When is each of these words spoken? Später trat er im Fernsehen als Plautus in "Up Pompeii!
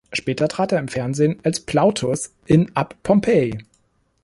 Später 0.11 0.47
trat 0.47 0.71
er 0.71 0.79
im 0.79 0.87
Fernsehen 0.87 1.37
als 1.43 1.59
Plautus 1.59 2.33
in 2.47 2.75
"Up 2.75 2.95
Pompeii! 3.03 3.59